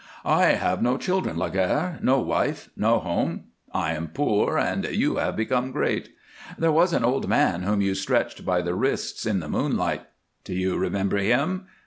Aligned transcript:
"I 0.25 0.53
have 0.53 0.81
no 0.81 0.97
children, 0.97 1.37
Laguerre; 1.37 1.99
no 2.01 2.19
wife; 2.19 2.69
no 2.75 2.97
home! 2.97 3.43
I 3.71 3.93
am 3.93 4.07
poor 4.07 4.57
and 4.57 4.83
you 4.85 5.17
have 5.17 5.35
become 5.35 5.71
great. 5.71 6.09
There 6.57 6.71
was 6.71 6.91
an 6.91 7.05
old 7.05 7.29
man 7.29 7.61
whom 7.61 7.81
you 7.81 7.93
stretched 7.93 8.43
by 8.43 8.63
the 8.63 8.73
wrists, 8.73 9.27
in 9.27 9.41
the 9.41 9.47
moonlight. 9.47 10.01
Do 10.43 10.55
you 10.55 10.75
remember 10.75 11.17
him? 11.19 11.67